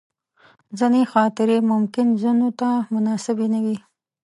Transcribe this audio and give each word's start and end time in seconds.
ځینې 0.77 1.01
خاطرې 1.13 1.57
ممکن 1.71 2.07
ځینو 2.21 2.49
ته 2.59 2.69
مناسبې 2.93 3.47
نه 3.53 3.59
وي. 3.65 3.77